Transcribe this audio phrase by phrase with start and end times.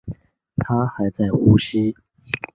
[0.57, 1.93] 她还在呼吸